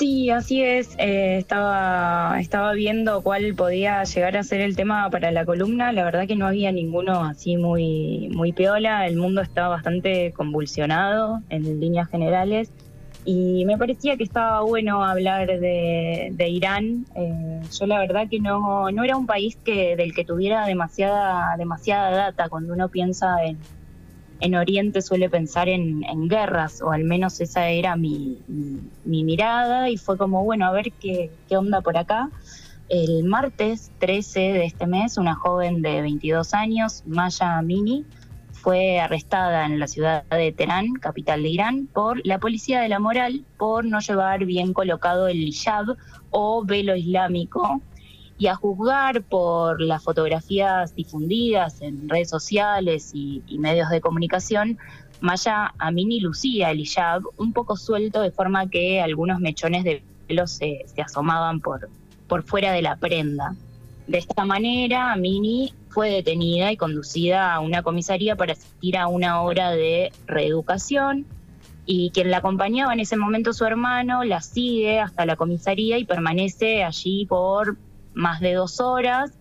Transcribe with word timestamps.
Sí, 0.00 0.30
así 0.30 0.62
es. 0.62 0.94
Eh, 0.96 1.36
estaba, 1.36 2.40
estaba 2.40 2.72
viendo 2.72 3.20
cuál 3.20 3.54
podía 3.54 4.02
llegar 4.04 4.34
a 4.38 4.42
ser 4.42 4.62
el 4.62 4.74
tema 4.74 5.10
para 5.10 5.30
la 5.30 5.44
columna. 5.44 5.92
La 5.92 6.04
verdad 6.04 6.26
que 6.26 6.36
no 6.36 6.46
había 6.46 6.72
ninguno 6.72 7.22
así 7.22 7.58
muy, 7.58 8.30
muy 8.32 8.54
piola. 8.54 9.06
El 9.06 9.16
mundo 9.18 9.42
está 9.42 9.68
bastante 9.68 10.32
convulsionado 10.32 11.42
en 11.50 11.80
líneas 11.80 12.08
generales. 12.08 12.72
Y 13.26 13.66
me 13.66 13.76
parecía 13.76 14.16
que 14.16 14.24
estaba 14.24 14.62
bueno 14.62 15.04
hablar 15.04 15.46
de, 15.46 16.48
Irán. 16.48 17.04
Eh, 17.14 17.60
yo 17.78 17.86
la 17.86 17.98
verdad 17.98 18.26
que 18.30 18.40
no, 18.40 18.90
no 18.90 19.04
era 19.04 19.18
un 19.18 19.26
país 19.26 19.58
que, 19.62 19.96
del 19.96 20.14
que 20.14 20.24
tuviera 20.24 20.64
demasiada, 20.64 21.54
demasiada 21.58 22.10
data 22.10 22.48
cuando 22.48 22.72
uno 22.72 22.88
piensa 22.88 23.44
en, 23.44 23.58
en 24.40 24.54
Oriente 24.54 25.02
suele 25.02 25.28
pensar 25.28 25.68
en, 25.68 26.02
guerras, 26.28 26.82
o 26.82 26.90
al 26.90 27.04
menos 27.04 27.40
esa 27.40 27.68
era 27.68 27.96
mi, 27.96 28.38
mirada, 29.04 29.90
y 29.90 29.96
fue 29.96 30.16
como, 30.16 30.44
bueno, 30.44 30.66
a 30.66 30.72
ver 30.72 30.92
qué, 30.92 31.30
onda 31.50 31.80
por 31.80 31.96
acá. 31.96 32.30
El 32.88 33.24
martes 33.24 33.92
13 33.98 34.40
de 34.40 34.64
este 34.64 34.86
mes, 34.86 35.16
una 35.16 35.34
joven 35.34 35.82
de 35.82 36.00
22 36.02 36.54
años, 36.54 37.02
Maya 37.06 37.58
Amini, 37.58 38.04
fue 38.52 38.98
arrestada 38.98 39.64
en 39.64 39.78
la 39.78 39.86
ciudad 39.86 40.24
de 40.24 40.52
Teherán, 40.52 40.94
capital 40.94 41.42
de 41.42 41.48
Irán, 41.48 41.88
por 41.92 42.26
la 42.26 42.38
policía 42.38 42.80
de 42.80 42.88
la 42.88 42.98
moral 42.98 43.44
por 43.56 43.84
no 43.84 44.00
llevar 44.00 44.44
bien 44.44 44.74
colocado 44.74 45.28
el 45.28 45.38
hijab 45.38 45.96
o 46.30 46.64
velo 46.64 46.94
islámico 46.94 47.80
y 48.40 48.46
a 48.46 48.54
juzgar 48.54 49.22
por 49.22 49.82
las 49.82 50.02
fotografías 50.02 50.94
difundidas 50.94 51.82
en 51.82 52.08
redes 52.08 52.30
sociales 52.30 53.10
y, 53.12 53.42
medios 53.58 53.90
de 53.90 54.00
comunicación, 54.00 54.78
Maya 55.20 55.74
Amini 55.78 56.20
lucía 56.20 56.70
el 56.70 56.80
hijab 56.80 57.22
un 57.36 57.52
poco 57.52 57.76
suelto 57.76 58.22
de 58.22 58.30
forma 58.30 58.70
que 58.70 59.02
algunos 59.02 59.40
mechones 59.40 59.84
de 59.84 60.02
pelo 60.26 60.46
se, 60.46 60.86
asomaban 61.04 61.60
por, 61.60 61.90
por 62.28 62.42
fuera 62.42 62.72
de 62.72 62.80
la 62.80 62.96
prenda. 62.96 63.54
De 64.06 64.16
esta 64.16 64.46
manera, 64.46 65.12
Amini 65.12 65.74
fue 65.90 66.08
detenida 66.08 66.72
y 66.72 66.78
conducida 66.78 67.52
a 67.52 67.60
una 67.60 67.82
comisaría 67.82 68.36
para 68.36 68.54
asistir 68.54 68.96
a 68.96 69.06
una 69.06 69.42
hora 69.42 69.70
de 69.72 70.12
reeducación 70.26 71.26
y 71.84 72.10
quien 72.10 72.30
la 72.30 72.38
acompañaba 72.38 72.94
en 72.94 73.00
ese 73.00 73.18
momento 73.18 73.52
su 73.52 73.66
hermano 73.66 74.24
la 74.24 74.40
sigue 74.40 74.98
hasta 74.98 75.26
la 75.26 75.36
comisaría 75.36 75.98
y 75.98 76.06
permanece 76.06 76.84
allí 76.84 77.26
por 77.26 77.76
más 78.14 78.40
de 78.40 78.54
dos 78.54 78.80
horas. 78.80 79.32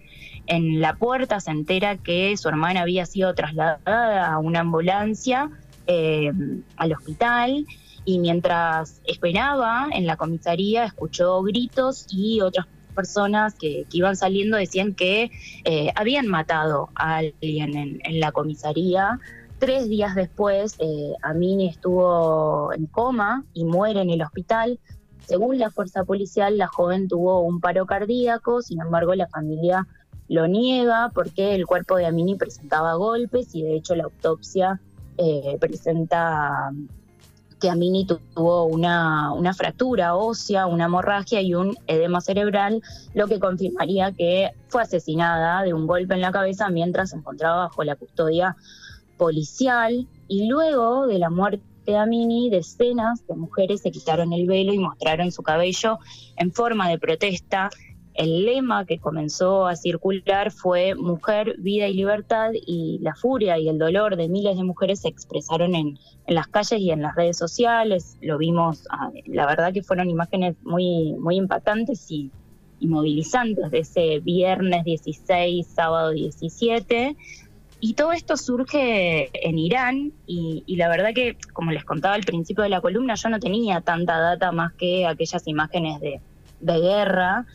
En 0.47 0.81
la 0.81 0.95
puerta 0.95 1.39
se 1.39 1.51
entera 1.51 1.97
que 1.97 2.35
su 2.37 2.49
hermana 2.49 2.81
había 2.81 3.05
sido 3.05 3.33
trasladada 3.35 4.33
a 4.33 4.39
una 4.39 4.61
ambulancia 4.61 5.51
eh, 5.87 6.31
al 6.75 6.93
hospital 6.93 7.65
y 8.05 8.19
mientras 8.19 9.01
esperaba 9.05 9.87
en 9.91 10.07
la 10.07 10.17
comisaría 10.17 10.85
escuchó 10.85 11.41
gritos 11.43 12.07
y 12.09 12.41
otras 12.41 12.65
personas 12.95 13.53
que, 13.55 13.85
iban 13.91 14.15
saliendo 14.15 14.57
decían 14.57 14.93
que 14.93 15.31
eh, 15.63 15.91
habían 15.95 16.27
matado 16.27 16.89
a 16.95 17.17
alguien 17.17 17.99
en, 18.03 18.19
la 18.19 18.31
comisaría. 18.31 19.19
Tres 19.57 19.89
días 19.89 20.15
después, 20.15 20.75
eh, 20.79 21.13
Amini 21.21 21.69
estuvo 21.69 22.73
en 22.73 22.85
coma 22.87 23.45
y 23.53 23.65
muere 23.65 24.01
en 24.01 24.09
el 24.09 24.21
hospital. 24.21 24.79
Según 25.29 25.59
la 25.59 25.69
fuerza 25.69 26.05
policial, 26.05 26.57
la 26.57 26.65
joven 26.65 27.07
tuvo 27.07 27.41
un 27.41 27.59
paro 27.59 27.85
cardíaco, 27.85 28.63
sin 28.63 28.81
embargo 28.81 29.13
la 29.13 29.27
familia 29.27 29.87
lo 30.27 30.47
niega 30.47 31.11
porque 31.13 31.53
el 31.53 31.67
cuerpo 31.67 31.97
de 31.97 32.07
Amini 32.07 32.33
presentaba 32.33 32.95
golpes 32.95 33.53
y 33.53 33.61
de 33.61 33.75
hecho 33.75 33.93
la 33.93 34.05
autopsia 34.05 34.81
eh, 35.17 35.55
presenta 35.59 36.71
que 37.61 37.69
Amini 37.69 38.07
tuvo 38.07 38.63
una, 38.63 39.31
una, 39.33 39.53
fractura 39.53 40.15
ósea, 40.15 40.65
una 40.65 40.85
hemorragia 40.85 41.41
y 41.43 41.53
un 41.53 41.77
edema 41.85 42.21
cerebral, 42.21 42.81
lo 43.13 43.27
que 43.27 43.39
confirmaría 43.39 44.11
que 44.11 44.49
fue 44.67 44.81
asesinada 44.81 45.61
de 45.61 45.75
un 45.75 45.85
golpe 45.85 46.15
en 46.15 46.21
la 46.21 46.31
cabeza 46.31 46.69
mientras 46.69 47.11
se 47.11 47.17
encontraba 47.17 47.65
bajo 47.65 47.83
la 47.83 47.95
custodia 47.95 48.55
policial. 49.17 50.07
Y 50.27 50.47
luego 50.47 51.05
de 51.05 51.19
la 51.19 51.29
muerte 51.29 51.61
a 51.95 52.03
Amini, 52.03 52.49
decenas 52.49 53.25
de 53.27 53.35
mujeres 53.35 53.81
se 53.81 53.91
quitaron 53.91 54.33
el 54.33 54.47
velo 54.47 54.73
y 54.73 54.79
mostraron 54.79 55.31
su 55.31 55.43
cabello 55.43 55.99
en 56.37 56.51
forma 56.51 56.89
de 56.89 56.99
protesta. 56.99 57.69
El 58.13 58.45
lema 58.45 58.85
que 58.85 58.99
comenzó 58.99 59.65
a 59.65 59.75
circular 59.75 60.51
fue 60.51 60.95
Mujer, 60.95 61.55
Vida 61.59 61.87
y 61.87 61.93
Libertad 61.93 62.51
y 62.53 62.99
la 63.01 63.15
furia 63.15 63.57
y 63.57 63.69
el 63.69 63.77
dolor 63.77 64.17
de 64.17 64.27
miles 64.27 64.57
de 64.57 64.63
mujeres 64.63 65.01
se 65.01 65.07
expresaron 65.07 65.73
en, 65.75 65.97
las 66.27 66.47
calles 66.47 66.79
y 66.79 66.91
en 66.91 67.01
las 67.01 67.15
redes 67.15 67.37
sociales. 67.37 68.17
Lo 68.21 68.37
vimos, 68.37 68.85
ah, 68.89 69.11
la 69.25 69.45
verdad 69.45 69.73
que 69.73 69.83
fueron 69.83 70.09
imágenes 70.09 70.55
muy, 70.63 71.13
muy 71.13 71.37
impactantes 71.37 72.11
y, 72.11 72.29
y 72.79 72.87
movilizantes 72.87 73.71
de 73.71 73.79
ese 73.79 74.19
viernes 74.19 74.83
16, 74.83 75.65
sábado 75.65 76.11
17 76.11 77.15
y 77.81 77.93
todo 77.93 78.11
esto 78.11 78.35
surge 78.35 79.29
en 79.47 79.57
Irán 79.57 80.11
y, 80.25 80.75
la 80.75 80.89
verdad 80.89 81.13
que, 81.15 81.37
como 81.53 81.71
les 81.71 81.85
contaba 81.85 82.15
al 82.15 82.23
principio 82.23 82.63
de 82.63 82.69
la 82.69 82.81
columna, 82.81 83.15
yo 83.15 83.29
no 83.29 83.39
tenía 83.39 83.79
tanta 83.81 84.19
data 84.19 84.51
más 84.51 84.73
que 84.73 85.07
aquellas 85.07 85.47
imágenes 85.47 86.01
de, 86.01 86.19
guerra. 86.61 87.45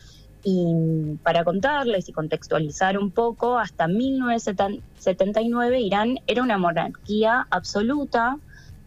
Y 0.43 1.17
para 1.23 1.43
contarles 1.43 2.09
y 2.09 2.11
contextualizar 2.11 2.97
un 2.97 3.11
poco, 3.11 3.57
hasta 3.57 3.87
1979 3.87 5.79
Irán 5.79 6.19
era 6.27 6.41
una 6.41 6.57
monarquía 6.57 7.47
absoluta, 7.49 8.37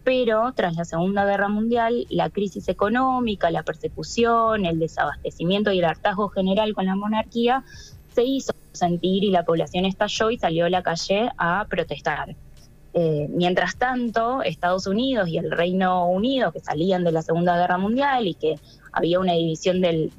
pero 0.03 0.53
tras 0.53 0.75
la 0.75 0.85
Segunda 0.85 1.25
Guerra 1.25 1.47
Mundial, 1.49 2.05
la 2.09 2.29
crisis 2.29 2.67
económica, 2.69 3.51
la 3.51 3.63
persecución, 3.63 4.65
el 4.65 4.79
desabastecimiento 4.79 5.71
y 5.71 5.79
el 5.79 5.85
hartazgo 5.85 6.29
general 6.29 6.73
con 6.73 6.85
la 6.85 6.95
monarquía 6.95 7.63
se 8.19 8.25
hizo 8.25 8.53
sentir 8.73 9.23
y 9.23 9.31
la 9.31 9.45
población 9.45 9.85
estalló 9.85 10.29
y 10.29 10.37
salió 10.37 10.65
a 10.65 10.69
la 10.69 10.83
calle 10.83 11.29
a 11.37 11.65
protestar. 11.69 12.35
Eh, 12.93 13.27
mientras 13.29 13.77
tanto, 13.77 14.41
Estados 14.43 14.87
Unidos 14.87 15.29
y 15.29 15.37
el 15.37 15.51
Reino 15.51 16.09
Unido, 16.09 16.51
que 16.51 16.59
salían 16.59 17.05
de 17.05 17.13
la 17.13 17.21
Segunda 17.21 17.55
Guerra 17.55 17.77
Mundial 17.77 18.27
y 18.27 18.33
que 18.33 18.59
había 18.91 19.21
una 19.21 19.33
división 19.33 19.79
del, 19.79 20.11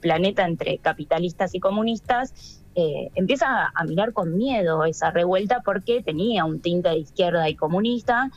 planeta 0.00 0.44
entre 0.44 0.78
capitalistas 0.78 1.52
y 1.56 1.58
comunistas, 1.58 2.62
eh, 2.76 3.10
empieza 3.16 3.72
a 3.74 3.84
mirar 3.84 4.12
con 4.12 4.36
miedo 4.36 4.84
esa 4.84 5.10
revuelta 5.10 5.60
porque 5.64 6.04
tenía 6.04 6.44
un 6.44 6.60
tinte 6.60 6.90
de 6.90 6.98
izquierda 6.98 7.48
y 7.48 7.56
comunista 7.56 8.30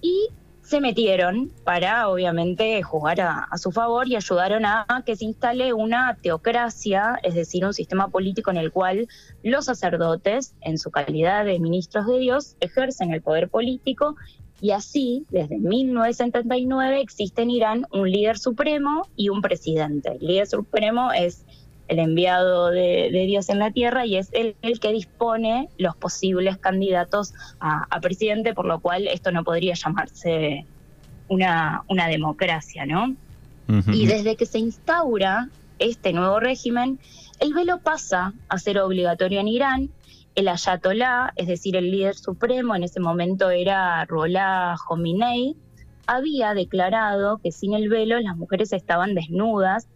y 0.00 0.30
se 0.66 0.80
metieron 0.80 1.52
para, 1.62 2.08
obviamente, 2.08 2.82
jugar 2.82 3.20
a, 3.20 3.48
su 3.56 3.70
favor 3.70 4.08
y 4.08 4.16
ayudaron 4.16 4.66
a, 4.66 4.84
que 5.06 5.14
se 5.14 5.24
instale 5.24 5.72
una 5.72 6.18
teocracia, 6.20 7.20
es 7.22 7.36
decir, 7.36 7.64
un 7.64 7.72
sistema 7.72 8.08
político 8.08 8.50
en 8.50 8.56
el 8.56 8.72
cual 8.72 9.06
los 9.44 9.66
sacerdotes, 9.66 10.56
en 10.62 10.78
su 10.78 10.90
calidad 10.90 11.44
de 11.44 11.60
ministros 11.60 12.08
de 12.08 12.18
Dios, 12.18 12.56
ejercen 12.58 13.12
el 13.12 13.22
poder 13.22 13.48
político 13.48 14.16
y 14.60 14.72
así, 14.72 15.24
desde 15.30 15.58
1979, 15.58 17.00
existe 17.00 17.42
en 17.42 17.50
Irán 17.50 17.86
un 17.92 18.10
líder 18.10 18.36
supremo 18.36 19.06
y 19.14 19.28
un 19.28 19.42
presidente. 19.42 20.16
El 20.20 20.26
líder 20.26 20.48
supremo 20.48 21.12
es 21.12 21.44
el 21.88 21.98
enviado 21.98 22.70
de, 22.70 23.10
Dios 23.26 23.48
en 23.48 23.58
la 23.58 23.70
tierra 23.70 24.06
y 24.06 24.16
es 24.16 24.28
el, 24.32 24.56
el, 24.62 24.80
que 24.80 24.92
dispone 24.92 25.68
los 25.78 25.96
posibles 25.96 26.58
candidatos 26.58 27.34
a, 27.60 28.00
presidente, 28.00 28.54
por 28.54 28.66
lo 28.66 28.80
cual 28.80 29.06
esto 29.08 29.32
no 29.32 29.44
podría 29.44 29.74
llamarse 29.74 30.64
una, 31.28 31.82
una 31.88 32.08
democracia, 32.08 32.86
¿no? 32.86 33.14
Y 33.92 34.06
desde 34.06 34.36
que 34.36 34.46
se 34.46 34.60
instaura 34.60 35.48
este 35.80 36.12
nuevo 36.12 36.38
régimen, 36.38 37.00
el 37.40 37.52
velo 37.52 37.78
pasa 37.78 38.32
a 38.48 38.58
ser 38.58 38.78
obligatorio 38.78 39.40
en 39.40 39.48
Irán. 39.48 39.90
El 40.36 40.46
ayatolá, 40.46 41.32
es 41.34 41.48
decir, 41.48 41.74
el 41.74 41.90
líder 41.90 42.14
supremo, 42.14 42.76
en 42.76 42.84
ese 42.84 43.00
momento 43.00 43.50
era 43.50 44.04
Rolá 44.04 44.76
Khomeini, 44.86 45.56
había 46.06 46.54
declarado 46.54 47.38
que 47.38 47.50
sin 47.50 47.74
el 47.74 47.88
velo 47.88 48.20
las 48.20 48.36
mujeres 48.36 48.72
estaban 48.72 49.14
desnudas 49.14 49.88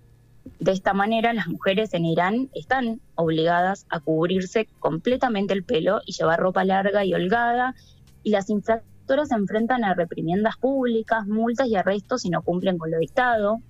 de 0.58 0.72
esta 0.72 0.92
manera, 0.92 1.32
las 1.32 1.48
mujeres 1.48 1.94
en 1.94 2.04
Irán 2.04 2.50
están 2.54 3.00
obligadas 3.14 3.86
a 3.90 4.00
cubrirse 4.00 4.68
completamente 4.78 5.54
el 5.54 5.64
pelo 5.64 6.00
y 6.04 6.12
llevar 6.12 6.40
ropa 6.40 6.64
larga 6.64 7.04
y 7.04 7.14
holgada, 7.14 7.74
y 8.22 8.30
las 8.30 8.50
infractoras 8.50 9.28
se 9.28 9.34
enfrentan 9.34 9.84
a 9.84 9.94
reprimiendas 9.94 10.56
públicas, 10.56 11.26
multas 11.26 11.68
y 11.68 11.76
arrestos 11.76 12.22
si 12.22 12.30
no 12.30 12.42
cumplen 12.42 12.78
con 12.78 12.90
lo 12.90 12.98
dictado. 12.98 13.60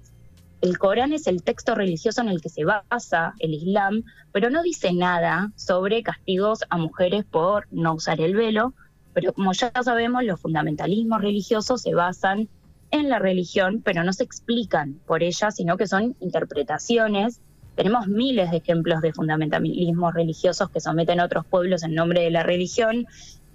El 0.61 0.78
Corán 0.78 1.12
es 1.12 1.26
el 1.26 1.43
texto 1.43 1.75
religioso 1.75 2.20
en 2.20 2.28
el 2.28 2.40
que 2.40 2.50
se 2.50 2.64
basa 2.64 3.34
el 3.38 3.55
Islam, 3.55 4.02
pero 4.32 4.50
no 4.50 4.62
dice 4.62 4.93
nada 4.93 5.52
sobre 5.56 6.02
castigos 6.02 6.64
a 6.69 6.76
mujeres 6.76 7.25
por 7.25 7.66
no 7.70 7.94
usar 7.94 8.20
el 8.20 8.34
velo, 8.34 8.75
pero 9.14 9.32
como 9.32 9.52
ya 9.52 9.73
sabemos, 9.82 10.23
los 10.25 10.40
fundamentalismos 10.40 11.23
religiosos 11.23 11.82
se 11.82 11.94
basan 11.94 12.49
en 12.90 13.08
la 13.08 13.19
religión, 13.19 13.82
pero 13.84 14.02
no 14.04 14.12
se 14.12 14.25
explican 14.25 15.00
por 15.06 15.22
ella, 15.22 15.50
sino 15.50 15.76
que 15.76 15.87
son 15.87 16.16
interpretaciones. 16.20 17.40
Tenemos 17.76 18.08
miles 18.08 18.50
de 18.50 18.58
ejemplos 18.58 19.00
de 19.00 19.12
fundamentalismos 19.12 20.12
religiosos 20.14 20.70
que 20.70 20.81
someten 20.81 21.20
a 21.20 21.25
otros 21.25 21.46
pueblos 21.46 21.82
en 21.82 21.94
nombre 21.94 22.22
de 22.22 22.31
la 22.31 22.42
religión. 22.42 23.06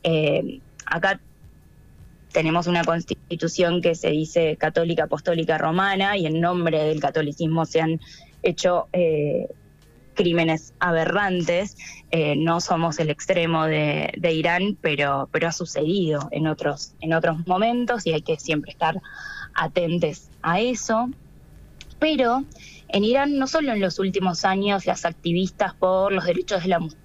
Eh, 0.04 0.60
acá 0.86 1.20
tenemos 2.32 2.68
una 2.68 2.84
constitución 2.84 3.82
que 3.82 3.96
se 3.96 4.10
dice 4.10 4.58
católica, 4.58 5.04
apostólica, 5.04 5.58
romana, 5.58 6.18
y 6.18 6.26
en 6.26 6.42
nombre 6.42 6.84
del 6.84 7.00
catolicismo 7.00 7.66
se 7.66 7.82
han 7.82 8.02
hecho 8.44 8.88
eh, 8.94 9.48
crímenes 10.16 10.74
aberrantes. 10.80 11.78
Eh, 12.12 12.36
no 12.36 12.62
somos 12.62 13.00
el 13.00 13.10
extremo 13.10 13.66
de, 13.66 14.12
Irán, 14.34 14.78
pero, 14.82 15.30
pero 15.32 15.48
ha 15.50 15.52
sucedido 15.52 16.28
en 16.32 16.48
otros, 16.48 16.94
en 17.02 17.14
otros 17.14 17.46
momentos 17.46 18.08
y 18.08 18.14
hay 18.14 18.22
que 18.22 18.40
siempre 18.40 18.72
estar 18.72 19.02
atentos 19.54 20.30
a 20.42 20.60
eso. 20.60 21.10
Pero 22.00 22.44
en 22.88 23.04
Irán, 23.04 23.38
no 23.38 23.48
solo 23.48 23.74
en 23.74 23.82
los 23.82 24.00
últimos 24.00 24.46
años, 24.46 24.86
las 24.86 25.06
activistas 25.06 25.74
por 25.74 26.12
los 26.12 26.26
derechos 26.26 26.64
de 26.64 26.70
la 26.70 26.80
mujer 26.80 26.96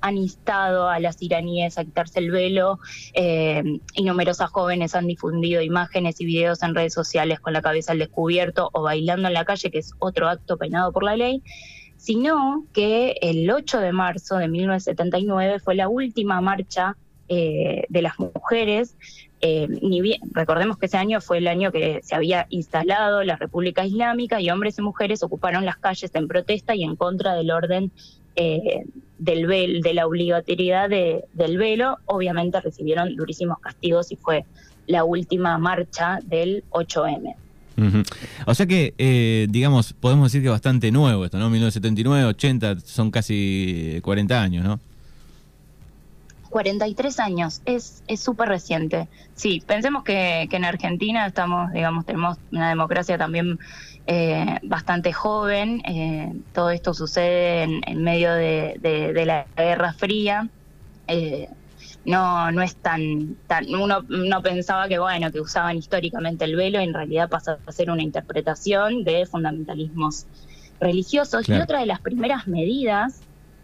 han 0.00 0.18
instado 0.18 0.88
a 0.88 1.00
las 1.00 1.20
iraníes 1.22 1.78
a 1.78 1.84
quitarse 1.84 2.18
el 2.18 2.30
velo 2.30 2.78
eh, 3.14 3.62
y 3.94 4.04
numerosas 4.04 4.50
jóvenes 4.50 4.94
han 4.94 5.06
difundido 5.06 5.62
imágenes 5.62 6.20
y 6.20 6.26
videos 6.26 6.62
en 6.62 6.74
redes 6.74 6.92
sociales 6.92 7.40
con 7.40 7.52
la 7.52 7.62
cabeza 7.62 7.92
al 7.92 7.98
descubierto 7.98 8.68
o 8.72 8.82
bailando 8.82 9.28
en 9.28 9.34
la 9.34 9.44
calle, 9.44 9.70
que 9.70 9.78
es 9.78 9.92
otro 9.98 10.28
acto 10.28 10.58
penado 10.58 10.92
por 10.92 11.02
la 11.02 11.16
ley 11.16 11.42
sino 12.04 12.66
que 12.74 13.16
el 13.22 13.50
8 13.50 13.80
de 13.80 13.90
marzo 13.92 14.36
de 14.36 14.46
1979 14.46 15.58
fue 15.58 15.74
la 15.74 15.88
última 15.88 16.38
marcha 16.42 16.98
eh, 17.30 17.86
de 17.88 18.02
las 18.02 18.18
mujeres. 18.18 18.94
Eh, 19.40 19.68
ni 19.80 20.02
bien, 20.02 20.20
recordemos 20.32 20.76
que 20.76 20.84
ese 20.84 20.98
año 20.98 21.22
fue 21.22 21.38
el 21.38 21.48
año 21.48 21.72
que 21.72 22.00
se 22.02 22.14
había 22.14 22.46
instalado 22.50 23.24
la 23.24 23.36
República 23.36 23.86
Islámica 23.86 24.38
y 24.38 24.50
hombres 24.50 24.78
y 24.78 24.82
mujeres 24.82 25.22
ocuparon 25.22 25.64
las 25.64 25.78
calles 25.78 26.10
en 26.14 26.28
protesta 26.28 26.74
y 26.74 26.84
en 26.84 26.94
contra 26.94 27.32
del 27.36 27.50
orden 27.50 27.90
eh, 28.36 28.82
del 29.18 29.46
vel, 29.46 29.80
de 29.80 29.94
la 29.94 30.06
obligatoriedad 30.06 30.90
del 30.90 31.56
velo. 31.56 31.96
Obviamente 32.04 32.60
recibieron 32.60 33.16
durísimos 33.16 33.60
castigos 33.60 34.12
y 34.12 34.16
fue 34.16 34.44
la 34.86 35.04
última 35.04 35.56
marcha 35.56 36.18
del 36.22 36.64
8M. 36.68 37.34
O 38.46 38.54
sea 38.54 38.66
que, 38.66 38.94
eh, 38.98 39.46
digamos, 39.50 39.92
podemos 39.92 40.30
decir 40.30 40.42
que 40.42 40.48
es 40.48 40.52
bastante 40.52 40.90
nuevo 40.92 41.24
esto, 41.24 41.38
¿no? 41.38 41.50
1979, 41.50 42.24
80, 42.24 42.80
son 42.80 43.10
casi 43.10 43.98
40 44.02 44.40
años, 44.40 44.64
¿no? 44.64 44.80
43 46.50 47.18
años, 47.18 47.62
es 47.64 48.02
súper 48.16 48.48
reciente. 48.48 49.08
Sí, 49.34 49.62
pensemos 49.66 50.04
que, 50.04 50.48
en 50.50 50.64
Argentina 50.64 51.26
estamos, 51.26 51.72
digamos, 51.72 52.06
tenemos 52.06 52.38
una 52.52 52.68
democracia 52.68 53.18
también 53.18 53.58
eh, 54.06 54.58
bastante 54.62 55.12
joven. 55.12 55.82
Eh, 55.84 56.32
todo 56.52 56.70
esto 56.70 56.94
sucede 56.94 57.64
en, 57.64 58.02
medio 58.02 58.32
de, 58.32 58.78
de, 58.80 59.26
la 59.26 59.46
Guerra 59.56 59.92
Fría. 59.94 60.48
No, 62.04 62.52
no 62.52 62.62
es 62.62 62.76
tan, 62.76 63.36
tan 63.46 63.74
uno 63.74 64.04
no 64.08 64.42
pensaba 64.42 64.88
que 64.88 64.98
bueno, 64.98 65.32
que 65.32 65.40
usaban 65.40 65.78
históricamente 65.78 66.44
el 66.44 66.54
velo, 66.54 66.78
en 66.78 66.92
realidad 66.92 67.30
pasa 67.30 67.58
a 67.64 67.72
ser 67.72 67.90
una 67.90 68.02
interpretación 68.02 69.04
de 69.04 69.24
fundamentalismos 69.24 70.26
religiosos. 70.80 71.48
Y 71.48 71.52
otra 71.54 71.80
de 71.80 71.86
las 71.86 72.00
primeras 72.00 72.46
medidas 72.46 73.22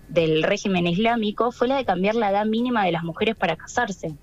del 0.08 0.42
régimen 0.42 0.86
islámico 0.86 1.52
fue 1.52 1.68
la 1.68 1.76
de 1.76 1.84
cambiar 1.84 2.14
la 2.14 2.30
edad 2.30 2.46
mínima 2.46 2.84
de 2.84 2.92
las 2.92 3.04
mujeres 3.04 3.36
para 3.36 3.56
casarse, 3.56 4.14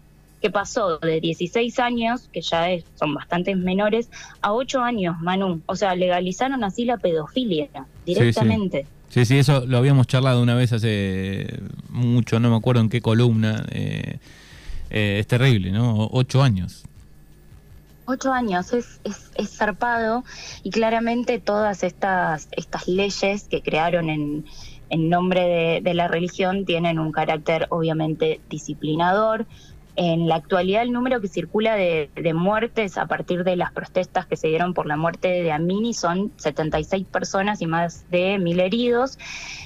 que 0.41 0.49
pasó 0.49 0.97
de 0.99 1.21
16 1.21 1.79
años, 1.79 2.29
que 2.31 2.41
ya 2.41 2.67
son 2.95 3.13
bastantes 3.13 3.55
menores, 3.57 4.09
a 4.41 4.53
8 4.53 4.81
años, 4.81 5.19
Manu. 5.19 5.61
O 5.65 5.75
sea, 5.75 5.95
legalizaron 5.95 6.63
así 6.63 6.85
la 6.85 6.97
pedofilia 6.97 7.69
directamente. 8.05 8.83
Sí, 8.83 8.85
sí, 8.85 8.96
eso 9.15 9.65
lo 9.65 9.77
habíamos 9.77 10.07
charlado 10.07 10.41
una 10.41 10.55
vez 10.55 10.73
hace 10.73 11.59
mucho, 11.89 12.39
no 12.39 12.49
me 12.49 12.55
acuerdo 12.55 12.81
en 12.81 12.89
qué 12.89 13.01
columna. 13.01 13.65
Eh, 13.71 14.19
eh, 14.89 15.17
es 15.19 15.27
terrible, 15.27 15.71
¿no? 15.71 16.07
Ocho 16.11 16.41
años. 16.43 16.83
Ocho 18.05 18.31
años, 18.31 18.71
es, 18.71 19.01
es, 19.03 19.57
zarpado 19.57 20.23
y 20.63 20.69
claramente 20.69 21.39
todas 21.39 21.83
estas, 21.83 22.47
estas 22.51 22.87
leyes 22.87 23.43
que 23.49 23.61
crearon 23.61 24.09
en, 24.09 24.45
en 24.89 25.09
nombre 25.09 25.41
de, 25.41 25.81
de 25.81 25.93
la 25.93 26.07
religión 26.07 26.63
tienen 26.65 26.99
un 26.99 27.11
carácter 27.11 27.67
obviamente 27.69 28.39
disciplinador, 28.49 29.45
en 29.97 30.27
la 30.27 30.35
actualidad 30.35 30.83
el 30.83 30.91
número 30.91 31.19
que 31.19 31.27
circula 31.27 31.75
de, 31.75 32.09
muertes 32.35 32.97
a 32.99 33.07
partir 33.07 33.43
de 33.43 33.55
las 33.55 33.71
protestas 33.71 34.27
que 34.27 34.37
se 34.37 34.47
dieron 34.47 34.75
por 34.75 34.85
la 34.85 34.95
muerte 34.95 35.27
de 35.27 35.51
Amini 35.51 35.93
son 35.93 36.31
76 36.37 37.07
personas 37.07 37.61
y 37.63 37.65
más 37.65 38.09
de 38.11 38.37
mil 38.37 38.59
heridos. 38.59 39.17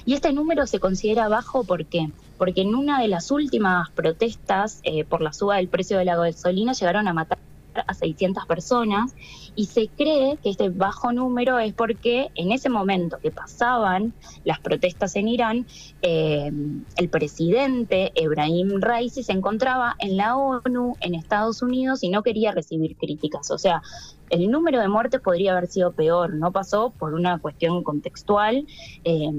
Y 0.06 0.14
este 0.14 0.32
número 0.32 0.66
se 0.66 0.80
considera 0.80 1.28
bajo 1.28 1.64
¿por 1.64 1.84
qué? 1.84 2.10
Porque 2.38 2.62
en 2.62 2.74
una 2.74 3.00
de 3.00 3.08
las 3.08 3.30
últimas 3.30 3.90
protestas 3.90 4.80
eh, 4.84 5.04
por 5.04 5.20
la 5.20 5.34
suba 5.34 5.56
del 5.56 5.68
precio 5.68 5.98
de 5.98 6.06
la 6.06 6.16
gasolina 6.16 6.72
llegaron 6.72 7.08
a 7.08 7.12
matar 7.12 7.38
a 7.74 7.94
600 7.94 8.46
personas 8.46 9.14
y 9.54 9.66
se 9.66 9.88
cree 9.88 10.38
que 10.42 10.50
este 10.50 10.68
bajo 10.70 11.12
número 11.12 11.58
es 11.58 11.72
porque 11.72 12.30
en 12.34 12.52
ese 12.52 12.68
momento 12.68 13.18
que 13.18 13.30
pasaban 13.30 14.14
las 14.44 14.60
protestas 14.60 15.16
en 15.16 15.28
Irán, 15.28 15.66
eh, 16.02 16.50
el 16.96 17.08
presidente 17.08 18.12
Ebrahim 18.14 18.80
Raisi 18.80 19.22
se 19.22 19.32
encontraba 19.32 19.94
en 19.98 20.16
la 20.16 20.36
ONU, 20.36 20.96
en 21.00 21.14
Estados 21.14 21.62
Unidos 21.62 22.02
y 22.02 22.08
no 22.08 22.22
quería 22.22 22.52
recibir 22.52 22.96
críticas. 22.96 23.50
O 23.50 23.58
sea, 23.58 23.82
el 24.30 24.50
número 24.50 24.80
de 24.80 24.88
muertes 24.88 25.20
podría 25.20 25.52
haber 25.52 25.66
sido 25.66 25.92
peor, 25.92 26.34
no 26.34 26.52
pasó 26.52 26.90
por 26.90 27.14
una 27.14 27.38
cuestión 27.38 27.82
contextual. 27.82 28.66
Eh, 29.04 29.30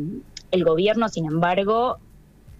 el 0.51 0.63
gobierno, 0.63 1.09
sin 1.09 1.25
embargo, 1.25 1.97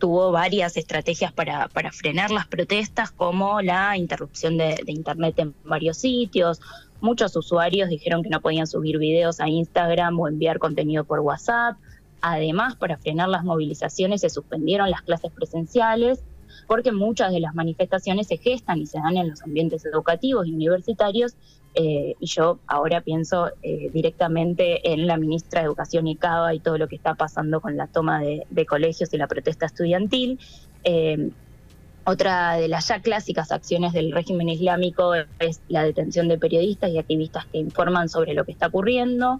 tuvo 0.04 0.34
varias 0.34 0.76
estrategias 0.76 1.32
para, 1.32 1.70
para 1.70 1.90
frenar 1.94 2.30
las 2.30 2.46
protestas, 2.46 3.10
como 3.12 3.62
la 3.62 3.96
interrupción 3.96 4.58
de, 4.58 4.84
Internet 4.86 5.40
en 5.40 5.56
varios 5.64 5.96
sitios. 5.96 6.60
Muchos 7.00 7.34
usuarios 7.38 7.88
dijeron 7.88 8.22
que 8.22 8.28
no 8.28 8.42
podían 8.42 8.68
subir 8.68 8.98
videos 8.98 9.40
a 9.40 9.48
Instagram 9.48 10.20
o 10.20 10.28
enviar 10.28 10.60
contenido 10.60 11.06
por 11.06 11.22
WhatsApp. 11.22 11.78
Además, 12.20 12.76
para 12.76 12.98
frenar 12.98 13.30
las 13.30 13.46
movilizaciones 13.46 14.20
se 14.20 14.30
suspendieron 14.30 14.92
las 14.92 15.04
clases 15.04 15.32
presenciales 15.32 16.22
porque 16.68 16.92
muchas 16.92 17.32
de 17.32 17.40
las 17.40 17.56
manifestaciones 17.56 18.28
se 18.28 18.36
gestan 18.36 18.80
y 18.80 18.88
se 18.88 18.98
dan 18.98 19.16
en 19.16 19.30
los 19.30 19.42
ambientes 19.42 19.86
educativos 19.86 20.48
y 20.48 20.52
universitarios 20.52 21.38
eh, 21.76 22.16
y 22.20 22.26
yo 22.28 22.60
ahora 22.68 23.02
pienso 23.02 23.50
eh, 23.64 23.90
directamente 23.92 24.94
en 24.94 25.08
la 25.08 25.18
ministra 25.18 25.62
de 25.62 25.66
Educación 25.66 26.08
y 26.08 26.16
Cava 26.16 26.54
y 26.54 26.60
todo 26.60 26.78
lo 26.78 26.88
que 26.88 26.96
está 26.96 27.16
pasando 27.16 27.62
con 27.62 27.78
la 27.78 27.88
toma 27.88 28.22
de, 28.22 28.66
colegios 28.68 29.14
y 29.14 29.18
la 29.18 29.28
protesta 29.28 29.66
estudiantil. 29.66 30.40
Eh, 30.84 31.32
otra 32.06 32.56
de 32.56 32.68
las 32.68 32.90
ya 32.90 33.00
clásicas 33.00 33.52
acciones 33.52 33.94
del 33.94 34.12
régimen 34.12 34.50
islámico 34.50 35.14
es 35.40 35.62
la 35.70 35.84
detención 35.84 36.28
de 36.28 36.38
periodistas 36.38 36.92
y 36.92 36.98
activistas 36.98 37.46
que 37.46 37.60
informan 37.60 38.10
sobre 38.10 38.34
lo 38.34 38.44
que 38.44 38.52
está 38.52 38.68
ocurriendo. 38.68 39.40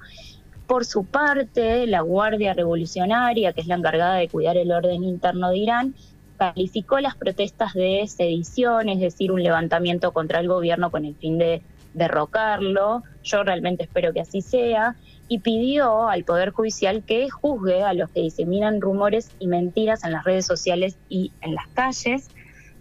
Por 0.66 0.86
su 0.86 1.04
parte, 1.04 1.86
la 1.88 2.02
Guardia 2.02 2.54
Revolucionaria, 2.54 3.52
que 3.52 3.62
es 3.62 3.68
la 3.68 3.76
encargada 3.76 4.16
de 4.16 4.30
cuidar 4.30 4.56
el 4.56 4.72
orden 4.72 5.04
interno 5.04 5.50
de 5.50 5.58
Irán, 5.58 5.96
calificó 6.38 7.00
las 7.00 7.16
protestas 7.16 7.74
de 7.74 8.06
sedición, 8.08 8.90
es 8.90 9.00
decir, 9.00 9.32
un 9.32 9.44
levantamiento 9.44 10.14
contra 10.14 10.40
el 10.40 10.48
gobierno 10.48 10.90
con 10.90 11.06
el 11.06 11.16
fin 11.16 11.38
de 11.38 11.62
derrocarlo, 11.94 13.04
yo 13.24 13.44
realmente 13.44 13.84
espero 13.84 14.14
que 14.14 14.22
así 14.22 14.42
sea, 14.42 14.96
y 15.28 15.40
pidió 15.40 16.08
al 16.10 16.24
Poder 16.24 16.52
Judicial 16.52 17.04
que 17.04 17.30
juzgue 17.30 17.84
a 17.84 17.94
los 17.94 18.10
que 18.12 18.22
diseminan 18.22 18.82
rumores 18.82 19.32
y 19.40 19.48
mentiras 19.48 20.04
en 20.04 20.12
las 20.12 20.24
redes 20.24 20.46
sociales 20.46 20.98
y 21.10 21.32
en 21.42 21.56
las 21.56 21.68
calles. 21.70 22.30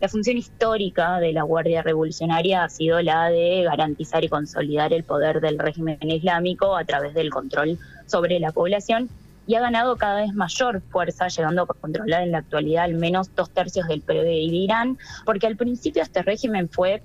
La 0.01 0.09
función 0.09 0.37
histórica 0.37 1.21
de 1.21 1.33
la 1.33 1.45
Guardia 1.45 1.83
Revolucionaria 1.83 2.65
ha 2.65 2.69
sido 2.69 3.01
la 3.01 3.31
de 3.31 3.63
garantizar 3.63 4.25
y 4.25 4.29
consolidar 4.29 4.93
el 4.93 5.05
poder 5.05 5.41
del 5.41 5.59
régimen 5.59 5.99
islámico 6.03 6.77
a 6.77 6.85
través 6.85 7.15
del 7.15 7.31
control 7.31 7.79
sobre 8.07 8.41
la 8.41 8.51
población 8.51 9.09
y 9.47 9.55
ha 9.55 9.61
ganado 9.61 9.97
cada 9.97 10.23
vez 10.23 10.35
mayor 10.35 10.83
fuerza, 10.91 11.29
llegando 11.29 11.63
a 11.63 11.67
controlar 11.67 12.23
en 12.23 12.33
la 12.33 12.39
actualidad 12.39 12.85
al 12.85 12.95
menos 12.95 13.35
dos 13.35 13.51
tercios 13.51 13.87
del 13.89 14.03
PIB 14.03 14.23
de 14.23 14.35
Irán, 14.35 14.99
porque 15.25 15.47
al 15.47 15.57
principio 15.57 16.03
este 16.03 16.23
régimen 16.23 16.69
fue 16.69 17.03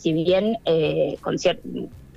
si 0.00 0.14
bien 0.14 0.56
eh, 0.64 1.18
con, 1.20 1.36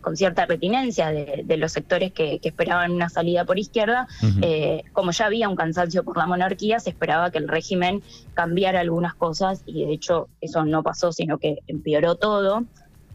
con, 0.01 0.15
cierta 0.15 0.45
retinencia 0.45 1.11
de, 1.11 1.57
los 1.57 1.73
sectores 1.73 2.13
que, 2.13 2.39
esperaban 2.41 2.91
una 2.91 3.09
salida 3.09 3.43
por 3.43 3.59
izquierda, 3.59 4.07
eh, 4.41 4.83
como 4.93 5.11
ya 5.11 5.25
había 5.25 5.49
un 5.49 5.57
cansancio 5.57 6.03
por 6.03 6.17
la 6.17 6.25
monarquía, 6.25 6.79
se 6.79 6.91
esperaba 6.91 7.29
que 7.29 7.39
el 7.39 7.49
régimen 7.49 8.01
cambiara 8.33 8.79
algunas 8.79 9.15
cosas 9.15 9.63
y 9.65 9.85
de 9.85 9.91
hecho 9.91 10.29
eso 10.39 10.63
no 10.63 10.81
pasó, 10.81 11.11
sino 11.11 11.37
que 11.39 11.59
empeoró 11.67 12.15
todo. 12.15 12.63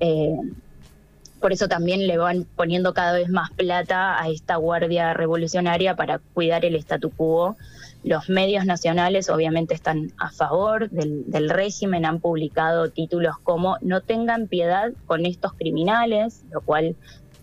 Eh, 0.01 0.37
por 1.41 1.53
eso 1.53 1.67
también 1.69 2.07
le 2.07 2.19
van 2.19 2.47
poniendo 2.57 2.93
cada 2.93 3.13
vez 3.13 3.31
más 3.31 3.51
plata 3.53 4.21
a 4.23 4.29
esta 4.29 4.57
guardia 4.57 5.15
revolucionaria 5.15 5.97
para 5.97 6.19
cuidar 6.19 6.65
el 6.65 6.75
statu 6.77 7.11
quo 7.11 7.57
los 8.05 8.28
medios 8.28 8.64
nacionales 8.64 9.28
obviamente 9.28 9.75
están 9.75 10.12
a 10.19 10.31
favor 10.31 10.88
del, 10.90 11.50
régimen, 11.50 12.05
han 12.05 12.21
publicado 12.21 12.90
títulos 12.90 13.37
como 13.43 13.76
No 13.81 14.00
tengan 14.00 14.47
piedad 14.47 14.93
con 15.07 15.26
estos 15.26 15.52
criminales, 15.55 16.45
lo 16.52 16.61
cual 16.61 16.97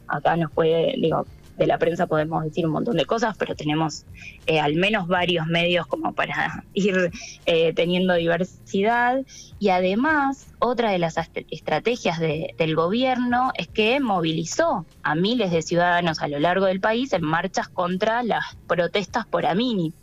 acá 0.07 0.37
nos 0.37 0.51
puede, 0.51 0.95
digo, 0.97 1.25
de 1.57 1.67
la 1.67 1.77
prensa 1.77 2.07
podemos 2.07 2.43
decir 2.43 2.65
un 2.65 2.73
montón 2.73 2.97
de 2.97 3.05
cosas, 3.05 3.37
pero 3.37 3.55
tenemos 3.55 4.05
eh, 4.45 4.59
al 4.59 4.75
menos 4.75 5.07
varios 5.07 5.47
medios 5.47 5.87
como 5.87 6.13
para 6.13 6.65
ir 6.73 7.11
eh, 7.45 7.73
teniendo 7.73 8.13
diversidad. 8.15 9.21
Y 9.59 9.69
además, 9.69 10.47
otra 10.59 10.91
de 10.91 10.99
las 10.99 11.15
estrategias 11.49 12.19
del 12.19 12.75
gobierno 12.75 13.51
es 13.57 13.67
que 13.67 13.99
movilizó 13.99 14.85
a 15.03 15.15
miles 15.15 15.51
de 15.51 15.61
ciudadanos 15.61 16.21
a 16.21 16.27
lo 16.27 16.39
largo 16.39 16.65
del 16.65 16.81
país 16.81 17.13
en 17.13 17.23
marchas 17.23 17.69
contra 17.69 18.23
las 18.23 18.55
protestas 18.67 19.25
por 19.25 19.45
Amini. 19.45 19.93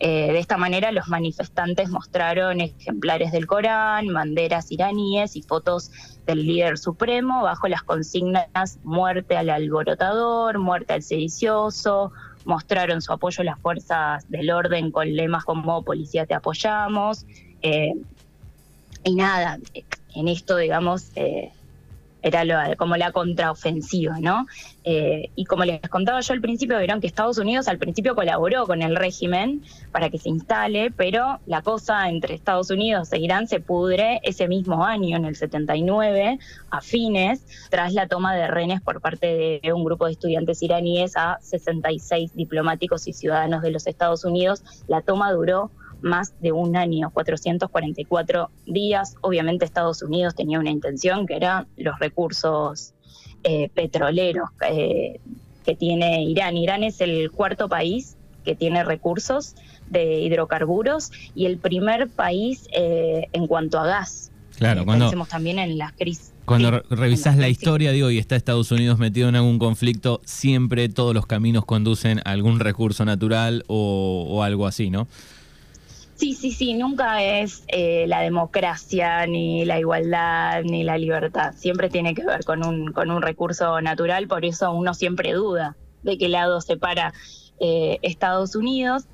Eh, 0.00 0.32
de 0.32 0.38
esta 0.38 0.56
manera, 0.56 0.90
los 0.92 1.08
manifestantes 1.08 1.88
mostraron 1.88 2.60
ejemplares 2.60 3.32
del 3.32 3.46
Corán, 3.46 4.12
banderas 4.12 4.70
iraníes 4.72 5.36
y 5.36 5.42
fotos 5.42 5.90
del 6.26 6.46
líder 6.46 6.78
supremo 6.78 7.42
bajo 7.42 7.68
las 7.68 7.82
consignas 7.82 8.78
muerte 8.82 9.36
al 9.36 9.50
alborotador, 9.50 10.58
muerte 10.58 10.94
al 10.94 11.02
sedicioso, 11.02 12.12
mostraron 12.44 13.00
su 13.02 13.12
apoyo 13.12 13.42
a 13.42 13.44
las 13.44 13.58
fuerzas 13.60 14.28
del 14.30 14.50
orden 14.50 14.90
con 14.90 15.14
lemas 15.14 15.44
como 15.44 15.82
policía 15.82 16.26
te 16.26 16.34
apoyamos. 16.34 17.24
Eh, 17.62 17.94
y 19.04 19.14
nada, 19.14 19.58
en 20.14 20.28
esto, 20.28 20.56
digamos, 20.56 21.10
eh, 21.14 21.52
era 22.24 22.74
como 22.76 22.96
la 22.96 23.12
contraofensiva, 23.12 24.18
¿no? 24.18 24.46
Eh, 24.82 25.30
y 25.36 25.44
como 25.44 25.64
les 25.64 25.80
contaba 25.90 26.20
yo 26.20 26.32
al 26.32 26.40
principio, 26.40 26.78
verán 26.78 27.02
que 27.02 27.06
Estados 27.06 27.36
Unidos 27.36 27.68
al 27.68 27.76
principio 27.76 28.14
colaboró 28.14 28.66
con 28.66 28.80
el 28.80 28.96
régimen 28.96 29.62
para 29.92 30.08
que 30.08 30.16
se 30.16 30.30
instale, 30.30 30.90
pero 30.90 31.40
la 31.44 31.60
cosa 31.60 32.08
entre 32.08 32.34
Estados 32.34 32.70
Unidos 32.70 33.12
e 33.12 33.18
Irán 33.18 33.46
se 33.46 33.60
pudre 33.60 34.20
ese 34.22 34.48
mismo 34.48 34.84
año, 34.84 35.18
en 35.18 35.26
el 35.26 35.36
79, 35.36 36.38
a 36.70 36.80
fines, 36.80 37.44
tras 37.68 37.92
la 37.92 38.08
toma 38.08 38.34
de 38.34 38.46
rehenes 38.46 38.80
por 38.80 39.02
parte 39.02 39.60
de 39.62 39.72
un 39.74 39.84
grupo 39.84 40.06
de 40.06 40.12
estudiantes 40.12 40.62
iraníes 40.62 41.16
a 41.16 41.38
66 41.42 42.34
diplomáticos 42.34 43.06
y 43.06 43.12
ciudadanos 43.12 43.60
de 43.60 43.70
los 43.70 43.86
Estados 43.86 44.24
Unidos. 44.24 44.64
La 44.88 45.02
toma 45.02 45.30
duró 45.30 45.70
más 46.04 46.34
de 46.40 46.52
un 46.52 46.76
año, 46.76 47.10
444 47.10 48.50
días. 48.66 49.16
Obviamente 49.22 49.64
Estados 49.64 50.02
Unidos 50.02 50.34
tenía 50.34 50.60
una 50.60 50.70
intención 50.70 51.26
que 51.26 51.34
era 51.34 51.66
los 51.76 51.98
recursos 51.98 52.92
eh, 53.42 53.70
petroleros 53.74 54.50
eh, 54.68 55.18
que 55.64 55.74
tiene 55.74 56.22
Irán. 56.24 56.56
Irán 56.56 56.84
es 56.84 57.00
el 57.00 57.30
cuarto 57.30 57.68
país 57.68 58.16
que 58.44 58.54
tiene 58.54 58.84
recursos 58.84 59.54
de 59.88 60.20
hidrocarburos 60.20 61.10
y 61.34 61.46
el 61.46 61.56
primer 61.56 62.10
país 62.10 62.68
eh, 62.72 63.28
en 63.32 63.46
cuanto 63.46 63.78
a 63.78 63.86
gas. 63.86 64.30
Claro, 64.58 64.84
cuando 64.84 65.10
también 65.28 65.58
en 65.58 65.78
las 65.78 65.92
crisis. 65.94 66.32
Cuando 66.44 66.82
revisás 66.90 67.38
la 67.38 67.48
historia, 67.48 67.90
digo, 67.90 68.10
y 68.10 68.18
está 68.18 68.36
Estados 68.36 68.70
Unidos 68.70 68.98
metido 68.98 69.30
en 69.30 69.36
algún 69.36 69.58
conflicto, 69.58 70.20
siempre 70.26 70.90
todos 70.90 71.14
los 71.14 71.24
caminos 71.26 71.64
conducen 71.64 72.18
a 72.18 72.32
algún 72.32 72.60
recurso 72.60 73.06
natural 73.06 73.64
o 73.66 74.42
algo 74.44 74.66
así, 74.66 74.90
¿no? 74.90 75.08
Sí, 76.14 76.34
sí, 76.34 76.52
sí, 76.52 76.74
nunca 76.74 77.22
es 77.22 77.64
eh, 77.68 78.06
la 78.06 78.20
democracia, 78.20 79.26
ni 79.26 79.64
la 79.64 79.80
igualdad, 79.80 80.62
ni 80.62 80.84
la 80.84 80.96
libertad. 80.96 81.54
Siempre 81.56 81.90
tiene 81.90 82.14
que 82.14 82.24
ver 82.24 82.44
con 82.44 82.64
un, 82.64 82.92
con 82.92 83.10
un 83.10 83.20
recurso 83.20 83.80
natural, 83.80 84.28
por 84.28 84.44
eso 84.44 84.72
uno 84.72 84.94
siempre 84.94 85.32
duda 85.32 85.76
de 86.02 86.16
qué 86.16 86.28
lado 86.28 86.60
se 86.60 86.76
para 86.76 87.12
eh, 87.58 87.98
Estados 88.02 88.54
Unidos. 88.54 89.08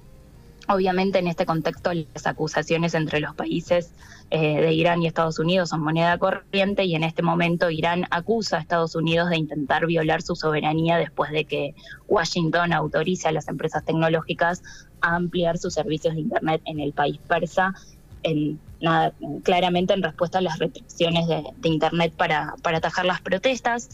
Obviamente 0.70 1.18
en 1.18 1.26
este 1.26 1.46
contexto 1.46 1.90
las 1.92 2.28
acusaciones 2.28 2.94
entre 2.94 3.18
los 3.18 3.34
países 3.34 3.92
eh, 4.30 4.60
de 4.60 4.72
Irán 4.72 5.02
y 5.02 5.08
Estados 5.08 5.40
Unidos 5.40 5.70
son 5.70 5.82
moneda 5.82 6.16
corriente 6.16 6.84
y 6.84 6.94
en 6.94 7.02
este 7.02 7.24
momento 7.24 7.70
Irán 7.70 8.06
acusa 8.12 8.56
a 8.56 8.60
Estados 8.60 8.94
Unidos 8.94 9.30
de 9.30 9.36
intentar 9.36 9.86
violar 9.86 10.22
su 10.22 10.36
soberanía 10.36 10.96
después 10.96 11.32
de 11.32 11.44
que 11.44 11.74
Washington 12.06 12.72
autorice 12.72 13.26
a 13.26 13.32
las 13.32 13.48
empresas 13.48 13.84
tecnológicas 13.84 14.62
a 15.00 15.16
ampliar 15.16 15.58
sus 15.58 15.74
servicios 15.74 16.14
de 16.14 16.20
Internet 16.20 16.62
en 16.64 16.78
el 16.78 16.92
país 16.92 17.18
persa, 17.26 17.74
en, 18.22 18.60
nada, 18.80 19.12
claramente 19.42 19.92
en 19.92 20.04
respuesta 20.04 20.38
a 20.38 20.42
las 20.42 20.60
restricciones 20.60 21.26
de, 21.26 21.42
Internet 21.68 22.12
para, 22.16 22.54
para 22.62 22.78
atajar 22.78 23.06
las 23.06 23.20
protestas. 23.20 23.88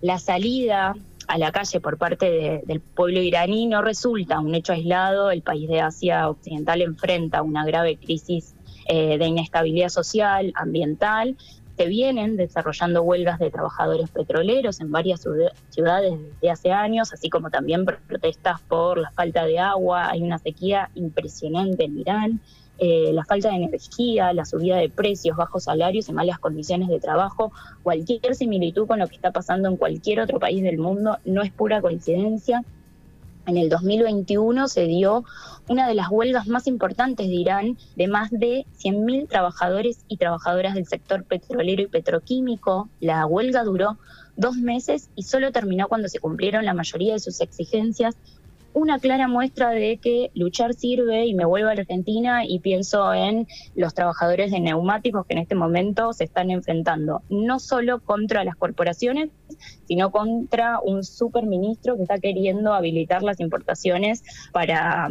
La 0.00 0.18
salida 0.18 0.96
a 1.26 1.38
la 1.38 1.52
calle 1.52 1.80
por 1.80 1.98
parte 1.98 2.62
del 2.64 2.80
pueblo 2.80 3.20
iraní 3.20 3.66
no 3.66 3.82
resulta 3.82 4.40
un 4.40 4.54
hecho 4.54 4.72
aislado. 4.72 5.30
El 5.30 5.42
país 5.42 5.68
de 5.68 5.80
Asia 5.80 6.28
Occidental 6.28 6.82
enfrenta 6.82 7.42
una 7.42 7.64
grave 7.64 7.96
crisis 7.96 8.54
eh, 8.86 9.18
de 9.18 9.26
inestabilidad 9.26 9.88
social, 9.88 10.52
ambiental. 10.54 11.36
Se 11.76 11.86
vienen 11.86 12.36
desarrollando 12.36 13.02
huelgas 13.02 13.38
de 13.38 13.50
trabajadores 13.50 14.08
petroleros 14.10 14.80
en 14.80 14.90
varias 14.90 15.26
ciudades 15.68 16.14
desde 16.18 16.50
hace 16.50 16.72
años, 16.72 17.12
así 17.12 17.28
como 17.28 17.50
también 17.50 17.84
protestas 17.84 18.62
por 18.62 18.98
la 18.98 19.10
falta 19.10 19.44
de 19.44 19.58
agua. 19.58 20.08
Hay 20.10 20.22
una 20.22 20.38
sequía 20.38 20.90
impresionante 20.94 21.84
en 21.84 21.98
Irán. 21.98 22.40
Eh, 22.78 23.10
la 23.14 23.24
falta 23.24 23.48
de 23.48 23.56
energía, 23.56 24.32
la 24.34 24.44
subida 24.44 24.76
de 24.76 24.90
precios, 24.90 25.36
bajos 25.36 25.64
salarios 25.64 26.08
y 26.08 26.12
malas 26.12 26.38
condiciones 26.38 26.88
de 26.88 27.00
trabajo, 27.00 27.50
cualquier 27.82 28.34
similitud 28.34 28.86
con 28.86 28.98
lo 28.98 29.08
que 29.08 29.14
está 29.14 29.30
pasando 29.30 29.68
en 29.68 29.76
cualquier 29.76 30.20
otro 30.20 30.38
país 30.38 30.62
del 30.62 30.78
mundo 30.78 31.18
no 31.24 31.42
es 31.42 31.50
pura 31.52 31.80
coincidencia. 31.80 32.64
En 33.46 33.56
el 33.56 33.68
2021 33.70 34.68
se 34.68 34.86
dio 34.86 35.24
una 35.68 35.88
de 35.88 35.94
las 35.94 36.08
huelgas 36.10 36.48
más 36.48 36.66
importantes 36.66 37.28
de 37.28 37.34
Irán 37.34 37.78
de 37.94 38.08
más 38.08 38.30
de 38.30 38.66
100.000 38.82 39.28
trabajadores 39.28 40.04
y 40.08 40.16
trabajadoras 40.16 40.74
del 40.74 40.86
sector 40.86 41.24
petrolero 41.24 41.82
y 41.82 41.86
petroquímico. 41.86 42.88
La 43.00 43.24
huelga 43.24 43.62
duró 43.62 43.98
dos 44.36 44.56
meses 44.56 45.10
y 45.14 45.22
solo 45.22 45.52
terminó 45.52 45.88
cuando 45.88 46.08
se 46.08 46.18
cumplieron 46.18 46.64
la 46.64 46.74
mayoría 46.74 47.14
de 47.14 47.20
sus 47.20 47.40
exigencias 47.40 48.16
una 48.76 48.98
clara 48.98 49.26
muestra 49.26 49.70
de 49.70 49.96
que 49.96 50.30
luchar 50.34 50.74
sirve 50.74 51.24
y 51.24 51.32
me 51.32 51.46
vuelvo 51.46 51.70
a 51.70 51.74
la 51.74 51.80
Argentina 51.80 52.44
y 52.44 52.58
pienso 52.58 53.14
en 53.14 53.48
los 53.74 53.94
trabajadores 53.94 54.50
de 54.50 54.60
neumáticos 54.60 55.24
que 55.24 55.32
en 55.32 55.40
este 55.40 55.54
momento 55.54 56.12
se 56.12 56.24
están 56.24 56.50
enfrentando, 56.50 57.22
no 57.30 57.58
solo 57.58 58.00
contra 58.00 58.44
las 58.44 58.54
corporaciones, 58.54 59.30
sino 59.88 60.10
contra 60.10 60.78
un 60.80 61.04
superministro 61.04 61.96
que 61.96 62.02
está 62.02 62.18
queriendo 62.18 62.74
habilitar 62.74 63.22
las 63.22 63.40
importaciones 63.40 64.22
para 64.52 65.08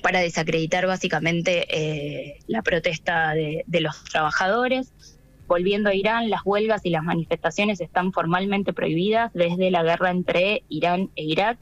para 0.00 0.20
desacreditar 0.20 0.86
básicamente 0.86 1.66
eh, 1.68 2.38
la 2.46 2.62
protesta 2.62 3.34
de 3.34 3.80
los 3.80 4.04
trabajadores. 4.04 4.92
Volviendo 5.48 5.90
a 5.90 5.94
Irán, 5.94 6.30
las 6.30 6.42
huelgas 6.44 6.86
y 6.86 6.90
las 6.90 7.02
manifestaciones 7.02 7.80
están 7.80 8.12
formalmente 8.12 8.72
prohibidas 8.72 9.32
desde 9.34 9.72
la 9.72 9.82
guerra 9.82 10.12
entre 10.12 10.62
Irán 10.68 11.10
e 11.16 11.24
Irak 11.24 11.58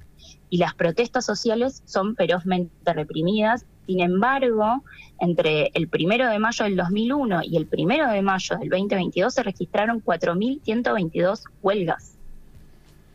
y 0.51 0.59
las 0.59 0.75
protestas 0.75 1.25
sociales 1.25 1.83
son 1.85 2.17
ferozmente 2.17 2.93
reprimidas. 2.93 3.65
Sin 3.87 4.01
embargo, 4.01 4.83
entre 5.21 5.71
el 5.75 5.89
primero 5.89 6.29
de 6.29 6.39
mayo 6.39 6.65
del 6.65 6.77
2001 6.77 7.41
y 7.45 7.57
el 7.57 7.67
primero 7.67 8.11
de 8.11 8.23
mayo 8.23 8.57
del 8.57 8.69
2022 8.69 9.35
se 9.35 9.43
registraron 9.43 10.03
4.122 10.05 11.43
huelgas. 11.63 12.15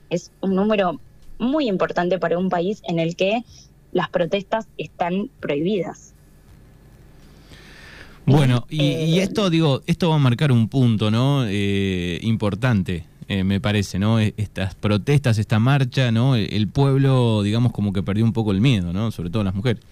Es 0.10 0.32
un 0.42 0.56
número 0.56 1.00
muy 1.40 1.68
importante 1.68 2.20
para 2.20 2.38
un 2.38 2.50
país 2.50 2.82
en 2.88 3.00
el 3.00 3.16
que 3.16 3.44
las 3.92 4.10
protestas 4.10 4.68
están 4.78 5.30
prohibidas. 5.40 6.13
Bueno, 8.25 8.66
y, 8.70 8.82
eh, 8.82 9.22
esto 9.22 9.50
digo, 9.50 9.82
esto 9.86 10.10
va 10.10 10.16
a 10.16 10.20
marcar 10.20 10.52
un 10.52 10.70
punto, 10.70 11.12
¿no? 11.12 11.46
Eh, 11.46 12.20
importante 12.22 13.06
eh, 13.27 13.44
me 13.44 13.60
parece, 13.60 14.00
¿no? 14.00 14.20
E, 14.20 14.34
estas 14.38 14.75
protestas, 14.75 15.38
esta 15.38 15.60
marcha, 15.60 16.12
¿no? 16.12 16.36
El, 16.36 16.68
pueblo, 16.68 17.44
digamos, 17.44 17.72
como 17.72 17.94
que 17.94 18.03
perdió 18.03 18.25
un 18.25 18.34
poco 18.34 18.51
el 18.51 18.62
miedo, 18.62 18.94
¿no? 18.94 19.12
Sobre 19.12 19.30
todo 19.30 19.44
las 19.44 19.53
mujeres. 19.53 19.84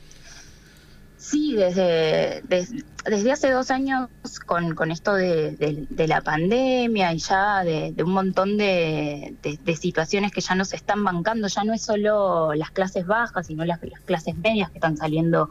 Sí, 1.18 1.54
desde, 1.54 2.42
desde, 2.48 2.84
hace 3.06 3.52
dos 3.52 3.72
años 3.72 4.10
con, 4.46 4.76
con 4.76 4.92
esto 4.92 5.14
de, 5.14 5.88
la 6.08 6.22
pandemia 6.22 7.14
y 7.14 7.18
ya 7.18 7.64
de, 7.64 7.96
un 8.04 8.12
montón 8.12 8.58
de, 8.58 9.36
situaciones 9.80 10.32
que 10.32 10.42
ya 10.42 10.56
no 10.56 10.66
se 10.66 10.76
están 10.76 11.04
bancando, 11.04 11.48
ya 11.48 11.64
no 11.64 11.74
es 11.74 11.82
solo 11.82 12.54
las 12.54 12.72
clases 12.72 13.06
bajas, 13.08 13.48
sino 13.48 13.66
las, 13.66 13.82
las 13.84 14.02
clases 14.02 14.36
medias 14.38 14.70
que 14.70 14.78
están 14.78 14.98
saliendo 14.98 15.50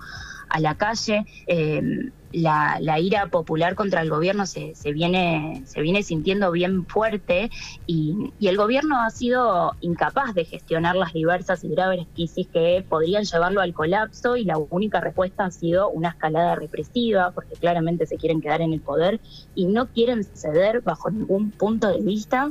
a 0.48 0.60
la 0.60 0.74
calle. 0.76 1.26
Eh, 1.46 2.10
la, 2.32 2.98
ira 3.00 3.26
popular 3.26 3.74
contra 3.74 4.02
el 4.02 4.10
gobierno 4.10 4.46
se, 4.46 4.74
se, 4.74 4.92
viene, 4.92 5.62
se 5.66 5.80
viene 5.80 6.02
sintiendo 6.02 6.50
bien 6.52 6.86
fuerte 6.86 7.50
y, 7.86 8.32
el 8.40 8.56
gobierno 8.56 9.00
ha 9.00 9.10
sido 9.10 9.76
incapaz 9.80 10.34
de 10.34 10.44
gestionar 10.44 10.96
las 10.96 11.12
diversas 11.12 11.62
y 11.62 11.68
graves 11.68 12.06
crisis 12.14 12.48
que 12.48 12.84
podrían 12.88 13.24
llevarlo 13.24 13.60
al 13.60 13.72
colapso 13.72 14.36
y 14.36 14.44
la 14.44 14.58
única 14.58 15.00
respuesta 15.00 15.44
ha 15.44 15.50
sido 15.52 15.88
una 15.88 16.08
escalada 16.08 16.56
represiva 16.56 17.30
porque 17.40 17.56
claramente 17.56 18.06
se 18.06 18.16
quieren 18.16 18.40
quedar 18.40 18.60
en 18.60 18.72
el 18.72 18.80
poder 18.80 19.20
y 19.54 19.66
no 19.66 19.88
quieren 19.88 20.24
ceder 20.24 20.82
bajo 20.82 21.10
ningún 21.10 21.50
punto 21.52 21.88
de 21.88 22.00
vista. 22.00 22.50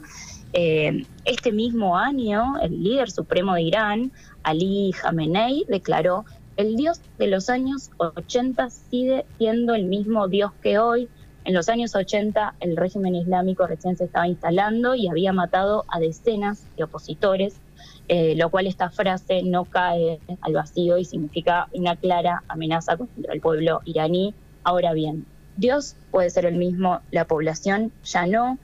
Eh, 0.53 1.05
este 1.25 1.51
mismo 1.51 1.95
año, 1.95 2.57
el 2.61 2.83
líder 2.83 3.11
supremo 3.11 3.53
de 3.53 3.61
Irán, 3.61 4.11
Ali 4.43 4.91
Khamenei, 4.99 5.65
declaró 5.67 6.25
el 6.59 6.75
Dios 6.75 6.99
de 7.17 7.27
los 7.27 7.49
años 7.49 7.89
80 7.99 8.69
sigue 8.69 9.25
siendo 9.37 9.75
el 9.75 9.85
mismo 9.85 10.27
Dios 10.27 10.51
que 10.61 10.77
hoy. 10.77 11.07
En 11.45 11.53
los 11.53 11.69
años 11.69 11.95
80 11.95 12.55
el 12.59 12.75
régimen 12.75 13.15
islámico 13.15 13.65
recién 13.65 13.95
se 13.95 14.03
estaba 14.03 14.27
instalando 14.27 14.93
y 14.93 15.07
había 15.07 15.31
matado 15.31 15.85
a 15.87 15.99
decenas 15.99 16.67
de 16.75 16.83
opositores. 16.83 17.61
eh, 18.09 18.35
lo 18.35 18.49
cual 18.49 18.67
esta 18.67 18.89
frase 18.89 19.41
no 19.43 19.65
cae 19.65 20.19
al 20.41 20.53
vacío 20.53 20.97
y 20.97 21.05
significa 21.05 21.69
una 21.71 21.95
clara 21.95 22.43
amenaza 22.49 22.97
contra 22.97 23.33
el 23.33 23.39
pueblo 23.39 23.79
iraní. 23.85 24.35
Ahora 24.63 24.93
bien, 24.93 25.25
Dios 25.57 25.95
puede 26.11 26.29
ser 26.29 26.45
el 26.45 26.55
mismo, 26.55 26.99
la 27.11 27.25
población 27.25 27.91
ya 28.03 28.25
no. 28.25 28.57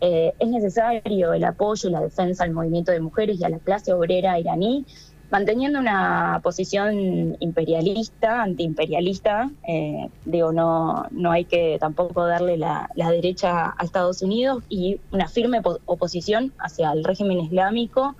Eh, 0.00 0.34
es 0.38 0.48
necesario 0.48 1.32
el 1.32 1.44
apoyo 1.44 1.88
y 1.88 1.92
la 1.92 2.00
defensa 2.00 2.44
al 2.44 2.52
movimiento 2.52 2.90
de 2.92 3.00
mujeres 3.00 3.40
y 3.40 3.44
a 3.44 3.48
la 3.48 3.58
clase 3.58 3.92
obrera 3.92 4.38
iraní, 4.38 4.84
manteniendo 5.30 5.78
una 5.78 6.40
posición 6.42 7.36
imperialista, 7.40 8.42
antiimperialista. 8.42 9.50
Eh, 9.66 10.08
digo, 10.24 10.52
no, 10.52 11.06
no 11.10 11.30
hay 11.30 11.44
que 11.44 11.78
tampoco 11.80 12.26
darle 12.26 12.56
la, 12.58 12.90
derecha 12.94 13.74
a 13.78 13.84
Estados 13.84 14.22
Unidos 14.22 14.64
y 14.68 15.00
una 15.12 15.28
firme 15.28 15.62
oposición 15.86 16.52
hacia 16.58 16.92
el 16.92 17.04
régimen 17.04 17.40
islámico 17.40 18.16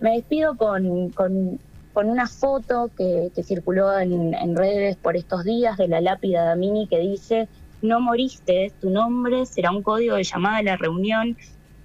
me 0.00 0.12
despido 0.12 0.56
con, 0.56 1.10
con, 1.10 1.58
una 2.06 2.26
foto 2.26 2.90
que, 2.96 3.30
circuló 3.42 3.98
en, 3.98 4.56
redes 4.56 4.96
por 4.96 5.16
estos 5.16 5.44
días 5.44 5.76
de 5.76 5.88
la 5.88 6.00
lápida 6.00 6.44
de 6.44 6.52
Amini 6.52 6.86
que 6.86 6.98
dice, 6.98 7.48
no 7.82 8.00
moriste, 8.00 8.72
tu 8.80 8.90
nombre 8.90 9.46
será 9.46 9.70
un 9.70 9.82
código 9.82 10.16
de 10.16 10.24
llamada 10.24 10.58
a 10.58 10.62
la 10.62 10.76
reunión. 10.76 11.36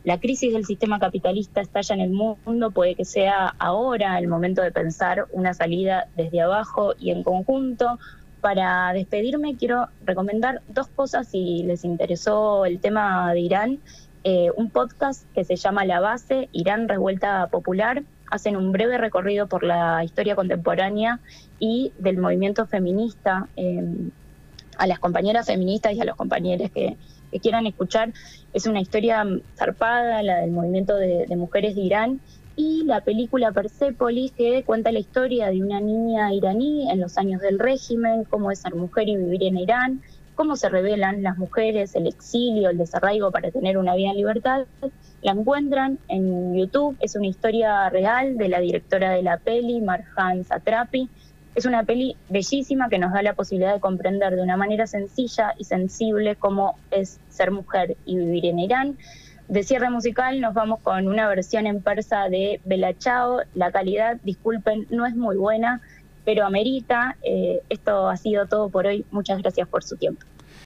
La 0.04 0.20
crisis 0.20 0.52
del 0.52 0.66
sistema 0.66 1.00
capitalista 1.00 1.62
estalla 1.62 1.96
en 1.96 2.02
el 2.02 2.10
mundo, 2.10 2.72
puede 2.72 2.96
que 2.96 3.06
sea 3.06 3.56
ahora 3.58 4.20
el 4.20 4.28
momento 4.28 4.62
de 4.62 4.72
pensar 4.72 5.28
una 5.32 5.54
salida 5.54 6.08
desde 6.18 6.42
abajo 6.42 6.94
y 7.00 7.12
en 7.12 7.24
conjunto. 7.24 8.00
Para 8.42 8.92
despedirme 8.92 9.56
quiero 9.56 9.88
recomendar 10.04 10.62
dos 10.68 10.88
cosas 10.88 11.30
si 11.30 11.64
les 11.64 11.86
interesó 11.86 12.66
el 12.66 12.80
tema 12.80 13.34
de 13.34 13.40
Irán. 13.40 13.80
Eh, 14.26 14.52
un 14.56 14.70
podcast 14.70 15.26
que 15.34 15.44
se 15.44 15.56
llama 15.56 15.86
La 15.86 16.00
Base, 16.00 16.50
Irán 16.52 16.88
Revuelta 16.88 17.48
Popular. 17.48 18.04
Hacen 18.34 18.56
un 18.58 18.72
breve 18.72 18.98
recorrido 18.98 19.46
por 19.46 19.64
la 19.64 20.04
historia 20.04 20.36
contemporánea 20.36 21.20
y 21.60 21.92
del 22.00 22.18
movimiento 22.18 22.66
feminista. 22.66 23.48
Em, 23.56 24.10
a 24.80 24.88
las 24.88 24.98
compañeras 24.98 25.46
feministas 25.46 25.94
y 25.94 26.02
a 26.02 26.04
los 26.04 26.16
compañeros 26.16 26.72
que, 26.72 26.98
quieran 27.44 27.68
escuchar, 27.68 28.12
es 28.54 28.66
una 28.66 28.82
historia 28.82 29.24
zarpada, 29.56 30.24
la 30.24 30.42
del 30.42 30.50
movimiento 30.50 30.96
de, 30.96 31.28
de 31.28 31.36
mujeres 31.36 31.76
de 31.76 31.82
Irán 31.82 32.22
y 32.56 32.84
la 32.86 33.02
película 33.02 33.52
Persepolis 33.52 34.32
que 34.32 34.64
cuenta 34.64 34.92
la 34.92 35.00
historia 35.00 35.50
de 35.50 35.62
una 35.62 35.80
niña 35.80 36.34
iraní 36.34 36.90
en 36.92 37.00
los 37.00 37.20
años 37.20 37.40
del 37.40 37.60
régimen, 37.60 38.24
cómo 38.26 38.50
es 38.50 38.60
ser 38.60 38.74
mujer 38.74 39.10
y 39.10 39.16
vivir 39.16 39.44
en 39.44 39.58
Irán 39.58 40.02
cómo 40.36 40.56
se 40.56 40.70
revelan 40.70 41.24
las 41.24 41.38
mujeres, 41.38 41.96
el 41.96 42.08
exilio, 42.08 42.70
el 42.70 42.78
desarraigo 42.78 43.32
para 43.32 43.52
tener 43.52 43.78
una 43.78 43.96
vida 43.96 44.12
en 44.12 44.18
libertad. 44.18 44.66
La 45.22 45.32
encuentran 45.32 46.00
en 46.08 46.56
YouTube, 46.56 46.98
es 47.00 47.16
una 47.16 47.28
historia 47.28 47.90
real 47.90 48.38
de 48.38 48.50
la 48.50 48.60
directora 48.60 49.12
de 49.12 49.24
la 49.24 49.38
peli, 49.38 49.82
Marjan 49.82 50.44
Satrapi. 50.44 51.10
Es 51.56 51.66
una 51.66 51.84
peli 51.84 52.18
bellísima 52.30 52.90
que 52.90 52.98
nos 52.98 53.14
da 53.14 53.22
la 53.22 53.34
posibilidad 53.34 53.74
de 53.74 53.80
comprender 53.80 54.36
de 54.36 54.42
una 54.42 54.58
manera 54.58 54.88
sencilla 54.88 55.54
y 55.58 55.66
sensible 55.66 56.36
cómo 56.36 56.78
es 56.90 57.20
ser 57.30 57.52
mujer 57.52 57.96
y 58.06 58.18
vivir 58.18 58.48
en 58.48 58.60
Irán. 58.60 58.98
De 59.48 59.62
cierre 59.64 59.90
musical 59.90 60.40
nos 60.42 60.54
vamos 60.54 60.80
con 60.80 61.08
una 61.08 61.28
versión 61.28 61.68
en 61.68 61.82
persa 61.82 62.30
de 62.30 62.60
Bella 62.66 62.98
Chao. 62.98 63.42
La 63.54 63.72
calidad, 63.72 64.18
disculpen, 64.24 64.88
no 64.90 65.06
es 65.06 65.16
muy 65.16 65.36
buena, 65.36 65.82
pero 66.24 66.46
amerita. 66.46 67.18
Eh, 67.24 67.62
esto 67.70 68.08
ha 68.08 68.18
sido 68.18 68.48
todo 68.48 68.70
por 68.70 68.88
hoy. 68.88 69.06
Muchas 69.12 69.42
gracias 69.42 69.68
por 69.68 69.84
su 69.84 69.98
tiempo. 69.98 70.26